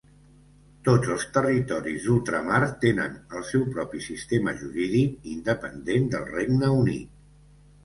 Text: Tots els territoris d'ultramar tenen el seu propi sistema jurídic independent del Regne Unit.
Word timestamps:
Tots 0.85 1.09
els 1.15 1.25
territoris 1.35 2.07
d'ultramar 2.07 2.61
tenen 2.85 3.19
el 3.41 3.45
seu 3.51 3.67
propi 3.77 4.03
sistema 4.07 4.57
jurídic 4.65 5.31
independent 5.37 6.11
del 6.17 6.29
Regne 6.35 6.75
Unit. 6.83 7.09